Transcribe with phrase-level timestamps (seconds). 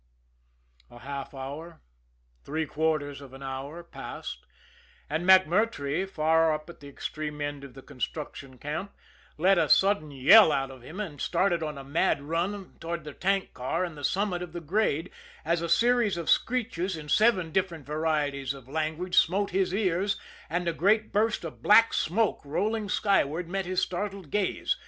[0.89, 1.79] A half hour,
[2.43, 4.47] three quarters of an hour passed
[5.07, 8.93] and MacMurtrey, far up at the extreme end of the construction camp,
[9.37, 13.13] let a sudden yell out of him and started on a mad run toward the
[13.13, 15.11] tank car and the summit of the grade,
[15.45, 20.67] as a series of screeches in seven different varieties of language smote his ears, and
[20.67, 24.77] a great burst of black smoke rolling skyward met his startled gaze.